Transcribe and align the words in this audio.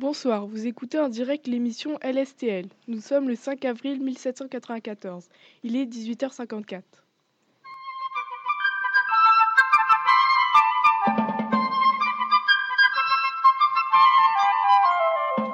Bonsoir, 0.00 0.46
vous 0.46 0.68
écoutez 0.68 1.00
en 1.00 1.08
direct 1.08 1.48
l'émission 1.48 1.98
LSTL. 2.04 2.66
Nous 2.86 3.00
sommes 3.00 3.28
le 3.28 3.34
5 3.34 3.64
avril 3.64 4.00
1794. 4.00 5.24
Il 5.64 5.74
est 5.74 5.86
18h54. 5.86 6.82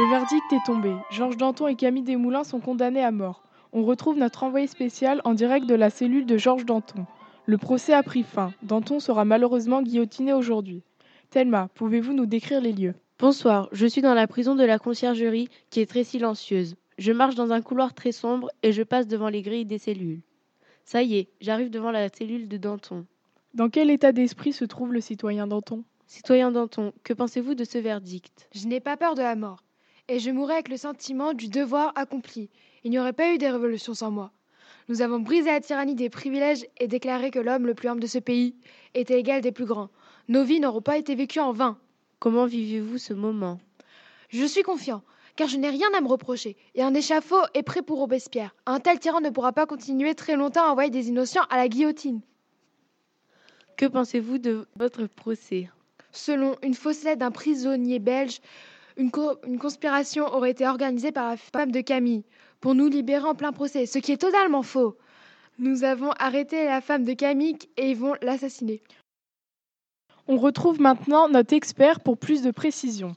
Le 0.00 0.10
verdict 0.10 0.52
est 0.52 0.66
tombé. 0.66 0.92
Georges 1.12 1.36
Danton 1.36 1.68
et 1.68 1.76
Camille 1.76 2.02
Desmoulins 2.02 2.42
sont 2.42 2.58
condamnés 2.58 3.04
à 3.04 3.12
mort. 3.12 3.44
On 3.72 3.84
retrouve 3.84 4.16
notre 4.16 4.42
envoyé 4.42 4.66
spécial 4.66 5.20
en 5.22 5.34
direct 5.34 5.66
de 5.66 5.76
la 5.76 5.88
cellule 5.88 6.26
de 6.26 6.36
Georges 6.36 6.66
Danton. 6.66 7.06
Le 7.46 7.58
procès 7.58 7.92
a 7.92 8.02
pris 8.02 8.24
fin. 8.24 8.52
Danton 8.64 8.98
sera 8.98 9.24
malheureusement 9.24 9.82
guillotiné 9.82 10.32
aujourd'hui. 10.32 10.82
Thelma, 11.30 11.68
pouvez-vous 11.76 12.12
nous 12.12 12.26
décrire 12.26 12.60
les 12.60 12.72
lieux? 12.72 12.94
Bonsoir, 13.22 13.68
je 13.70 13.86
suis 13.86 14.02
dans 14.02 14.14
la 14.14 14.26
prison 14.26 14.56
de 14.56 14.64
la 14.64 14.80
conciergerie 14.80 15.48
qui 15.70 15.78
est 15.78 15.86
très 15.86 16.02
silencieuse. 16.02 16.74
Je 16.98 17.12
marche 17.12 17.36
dans 17.36 17.52
un 17.52 17.62
couloir 17.62 17.94
très 17.94 18.10
sombre 18.10 18.50
et 18.64 18.72
je 18.72 18.82
passe 18.82 19.06
devant 19.06 19.28
les 19.28 19.42
grilles 19.42 19.64
des 19.64 19.78
cellules. 19.78 20.22
Ça 20.84 21.04
y 21.04 21.18
est, 21.18 21.28
j'arrive 21.40 21.70
devant 21.70 21.92
la 21.92 22.08
cellule 22.08 22.48
de 22.48 22.56
Danton. 22.56 23.06
Dans 23.54 23.70
quel 23.70 23.90
état 23.90 24.10
d'esprit 24.10 24.52
se 24.52 24.64
trouve 24.64 24.92
le 24.92 25.00
citoyen 25.00 25.46
Danton? 25.46 25.84
Citoyen 26.08 26.50
Danton, 26.50 26.92
que 27.04 27.12
pensez-vous 27.12 27.54
de 27.54 27.62
ce 27.62 27.78
verdict? 27.78 28.48
Je 28.56 28.66
n'ai 28.66 28.80
pas 28.80 28.96
peur 28.96 29.14
de 29.14 29.22
la 29.22 29.36
mort, 29.36 29.62
et 30.08 30.18
je 30.18 30.32
mourrai 30.32 30.54
avec 30.54 30.68
le 30.68 30.76
sentiment 30.76 31.32
du 31.32 31.46
devoir 31.46 31.92
accompli. 31.94 32.50
Il 32.82 32.90
n'y 32.90 32.98
aurait 32.98 33.12
pas 33.12 33.32
eu 33.32 33.38
des 33.38 33.50
révolutions 33.50 33.94
sans 33.94 34.10
moi. 34.10 34.32
Nous 34.88 35.00
avons 35.00 35.20
brisé 35.20 35.48
la 35.48 35.60
tyrannie 35.60 35.94
des 35.94 36.10
privilèges 36.10 36.66
et 36.80 36.88
déclaré 36.88 37.30
que 37.30 37.38
l'homme 37.38 37.68
le 37.68 37.74
plus 37.74 37.86
humble 37.86 38.02
de 38.02 38.08
ce 38.08 38.18
pays 38.18 38.56
était 38.94 39.20
égal 39.20 39.42
des 39.42 39.52
plus 39.52 39.64
grands. 39.64 39.90
Nos 40.26 40.42
vies 40.42 40.58
n'auront 40.58 40.82
pas 40.82 40.98
été 40.98 41.14
vécues 41.14 41.38
en 41.38 41.52
vain. 41.52 41.78
Comment 42.22 42.46
vivez-vous 42.46 42.98
ce 42.98 43.14
moment? 43.14 43.58
Je 44.28 44.44
suis 44.44 44.62
confiant, 44.62 45.02
car 45.34 45.48
je 45.48 45.56
n'ai 45.56 45.70
rien 45.70 45.88
à 45.92 46.00
me 46.00 46.06
reprocher, 46.06 46.56
et 46.76 46.82
un 46.84 46.94
échafaud 46.94 47.42
est 47.52 47.64
prêt 47.64 47.82
pour 47.82 47.98
Robespierre. 47.98 48.54
Un 48.64 48.78
tel 48.78 49.00
tyran 49.00 49.20
ne 49.20 49.30
pourra 49.30 49.50
pas 49.50 49.66
continuer 49.66 50.14
très 50.14 50.36
longtemps 50.36 50.62
à 50.62 50.68
envoyer 50.70 50.88
des 50.88 51.08
innocents 51.08 51.42
à 51.50 51.56
la 51.56 51.66
guillotine. 51.66 52.20
Que 53.76 53.86
pensez-vous 53.86 54.38
de 54.38 54.68
votre 54.76 55.08
procès? 55.08 55.68
Selon 56.12 56.54
une 56.62 56.74
fausse 56.74 57.02
lettre 57.02 57.18
d'un 57.18 57.32
prisonnier 57.32 57.98
belge, 57.98 58.38
une, 58.96 59.10
co- 59.10 59.40
une 59.44 59.58
conspiration 59.58 60.32
aurait 60.32 60.52
été 60.52 60.64
organisée 60.64 61.10
par 61.10 61.28
la 61.28 61.36
femme 61.36 61.72
de 61.72 61.80
Camille 61.80 62.22
pour 62.60 62.76
nous 62.76 62.86
libérer 62.86 63.24
en 63.26 63.34
plein 63.34 63.50
procès, 63.50 63.84
ce 63.84 63.98
qui 63.98 64.12
est 64.12 64.16
totalement 64.20 64.62
faux. 64.62 64.96
Nous 65.58 65.82
avons 65.82 66.12
arrêté 66.20 66.66
la 66.66 66.80
femme 66.80 67.02
de 67.02 67.14
Camille 67.14 67.58
et 67.76 67.90
ils 67.90 67.96
vont 67.96 68.14
l'assassiner. 68.22 68.80
On 70.28 70.36
retrouve 70.36 70.80
maintenant 70.80 71.28
notre 71.28 71.52
expert 71.52 71.98
pour 71.98 72.16
plus 72.16 72.42
de 72.42 72.52
précision. 72.52 73.16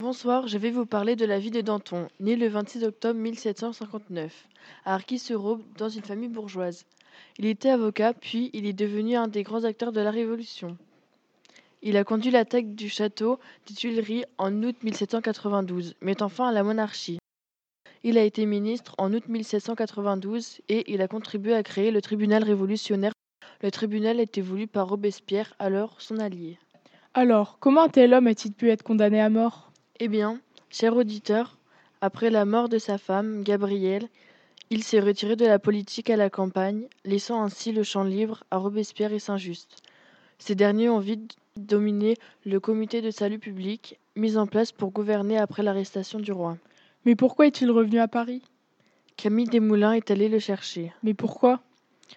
Bonsoir, 0.00 0.48
je 0.48 0.58
vais 0.58 0.72
vous 0.72 0.84
parler 0.84 1.14
de 1.14 1.24
la 1.24 1.38
vie 1.38 1.52
de 1.52 1.60
Danton, 1.60 2.08
né 2.18 2.34
le 2.34 2.48
26 2.48 2.82
octobre 2.82 3.20
1759, 3.20 4.48
à 4.84 4.94
Arcis-sur-Aube, 4.94 5.62
dans 5.78 5.88
une 5.88 6.02
famille 6.02 6.28
bourgeoise. 6.28 6.86
Il 7.38 7.46
était 7.46 7.70
avocat, 7.70 8.14
puis 8.14 8.50
il 8.52 8.66
est 8.66 8.72
devenu 8.72 9.14
un 9.14 9.28
des 9.28 9.44
grands 9.44 9.62
acteurs 9.62 9.92
de 9.92 10.00
la 10.00 10.10
Révolution. 10.10 10.76
Il 11.82 11.96
a 11.96 12.02
conduit 12.02 12.32
l'attaque 12.32 12.74
du 12.74 12.88
château 12.88 13.38
des 13.68 13.74
Tuileries 13.74 14.24
en 14.38 14.64
août 14.64 14.76
1792, 14.82 15.94
mettant 16.00 16.28
fin 16.28 16.48
à 16.48 16.52
la 16.52 16.64
monarchie. 16.64 17.18
Il 18.02 18.18
a 18.18 18.24
été 18.24 18.44
ministre 18.44 18.96
en 18.98 19.14
août 19.14 19.28
1792 19.28 20.62
et 20.68 20.92
il 20.92 21.00
a 21.00 21.06
contribué 21.06 21.54
à 21.54 21.62
créer 21.62 21.92
le 21.92 22.02
tribunal 22.02 22.42
révolutionnaire. 22.42 23.12
Le 23.62 23.70
tribunal 23.70 24.20
était 24.20 24.40
voulu 24.40 24.66
par 24.66 24.88
Robespierre, 24.88 25.54
alors 25.58 26.00
son 26.00 26.18
allié. 26.18 26.58
Alors, 27.14 27.58
comment 27.58 27.84
un 27.84 27.88
tel 27.88 28.12
homme 28.12 28.26
a-t-il 28.26 28.52
pu 28.52 28.70
être 28.70 28.82
condamné 28.82 29.20
à 29.20 29.30
mort? 29.30 29.70
Eh 30.00 30.08
bien, 30.08 30.40
cher 30.68 30.94
auditeur, 30.96 31.58
après 32.00 32.28
la 32.30 32.44
mort 32.44 32.68
de 32.68 32.78
sa 32.78 32.98
femme, 32.98 33.42
Gabrielle, 33.42 34.08
il 34.68 34.82
s'est 34.82 35.00
retiré 35.00 35.36
de 35.36 35.46
la 35.46 35.58
politique 35.58 36.10
à 36.10 36.16
la 36.16 36.28
campagne, 36.28 36.88
laissant 37.04 37.42
ainsi 37.42 37.72
le 37.72 37.82
champ 37.82 38.04
libre 38.04 38.44
à 38.50 38.58
Robespierre 38.58 39.12
et 39.12 39.18
Saint-Just. 39.18 39.82
Ces 40.38 40.54
derniers 40.54 40.90
ont 40.90 40.98
vite 40.98 41.36
dominé 41.56 42.16
le 42.44 42.60
comité 42.60 43.00
de 43.00 43.10
salut 43.10 43.38
public, 43.38 43.98
mis 44.16 44.36
en 44.36 44.46
place 44.46 44.72
pour 44.72 44.90
gouverner 44.90 45.38
après 45.38 45.62
l'arrestation 45.62 46.18
du 46.18 46.32
roi. 46.32 46.58
Mais 47.04 47.14
pourquoi 47.14 47.46
est-il 47.46 47.70
revenu 47.70 47.98
à 47.98 48.08
Paris? 48.08 48.42
Camille 49.16 49.48
Desmoulins 49.48 49.92
est 49.92 50.10
allé 50.10 50.28
le 50.28 50.38
chercher. 50.38 50.92
Mais 51.02 51.14
pourquoi? 51.14 51.62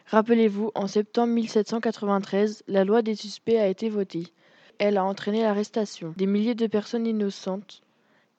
Rappelez-vous, 0.08 0.72
en 0.76 0.88
septembre 0.88 1.34
1793, 1.34 2.64
la 2.68 2.84
loi 2.84 3.02
des 3.02 3.16
suspects 3.16 3.58
a 3.58 3.68
été 3.68 3.90
votée. 3.90 4.28
Elle 4.78 4.98
a 4.98 5.04
entraîné 5.04 5.44
l'arrestation 5.44 6.14
des 6.18 6.26
milliers 6.26 6.56
de 6.56 6.68
personnes 6.68 7.06
innocentes. 7.06 7.82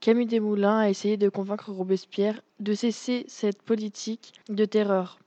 Camille 0.00 0.26
Desmoulins 0.26 0.78
a 0.78 0.88
essayé 0.88 1.16
de 1.16 1.28
convaincre 1.28 1.70
Robespierre 1.70 2.40
de 2.58 2.72
cesser 2.72 3.24
cette 3.28 3.62
politique 3.62 4.32
de 4.48 4.64
terreur. 4.64 5.18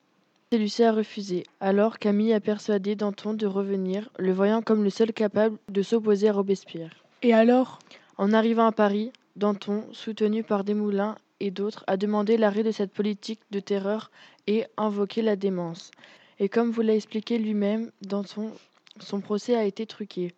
Celui-ci 0.51 0.83
a 0.83 0.91
refusé. 0.91 1.45
Alors 1.59 1.99
Camille 1.99 2.33
a 2.33 2.39
persuadé 2.39 2.95
Danton 2.95 3.33
de 3.33 3.45
revenir, 3.45 4.09
le 4.17 4.33
voyant 4.33 4.61
comme 4.61 4.83
le 4.83 4.89
seul 4.89 5.13
capable 5.13 5.57
de 5.69 5.81
s'opposer 5.81 6.29
à 6.29 6.33
Robespierre. 6.33 7.03
Et 7.21 7.33
alors? 7.33 7.79
En 8.17 8.33
arrivant 8.33 8.65
à 8.67 8.71
Paris, 8.71 9.11
Danton, 9.35 9.83
soutenu 9.91 10.43
par 10.43 10.63
Desmoulins 10.63 11.15
et 11.43 11.51
d'autres, 11.51 11.83
a 11.87 11.97
demandé 11.97 12.37
l'arrêt 12.37 12.63
de 12.63 12.71
cette 12.71 12.93
politique 12.93 13.41
de 13.51 13.59
terreur 13.59 14.11
et 14.47 14.65
invoqué 14.77 15.21
la 15.21 15.35
démence. 15.35 15.91
Et 16.39 16.47
comme 16.47 16.71
vous 16.71 16.81
l'a 16.81 16.95
expliqué 16.95 17.37
lui-même, 17.37 17.91
Danton, 18.01 18.51
son 18.99 19.19
procès 19.19 19.55
a 19.55 19.65
été 19.65 19.85
truqué. 19.85 20.33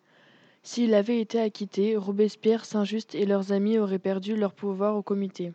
S'il 0.64 0.94
avait 0.94 1.20
été 1.20 1.40
acquitté, 1.40 1.96
Robespierre, 1.96 2.64
Saint-Just 2.64 3.14
et 3.14 3.24
leurs 3.24 3.52
amis 3.52 3.78
auraient 3.78 4.00
perdu 4.00 4.34
leur 4.34 4.52
pouvoir 4.52 4.96
au 4.96 5.02
comité. 5.02 5.52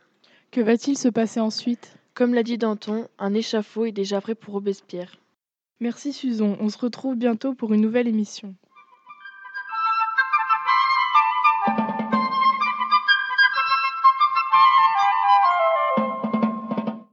Que 0.51 0.61
va-t-il 0.61 0.97
se 0.97 1.09
passer 1.09 1.41
ensuite? 1.41 1.97
Comme 2.13 2.34
l'a 2.34 2.44
dit 2.44 2.57
Danton, 2.57 3.09
un 3.19 3.34
échafaud 3.34 3.85
est 3.85 3.91
déjà 3.91 4.22
prêt 4.22 4.35
pour 4.35 4.53
Robespierre. 4.53 5.17
Merci 5.81 6.13
Suzon, 6.13 6.56
on 6.61 6.69
se 6.69 6.78
retrouve 6.78 7.16
bientôt 7.16 7.53
pour 7.53 7.73
une 7.73 7.81
nouvelle 7.81 8.07
émission. 8.07 8.56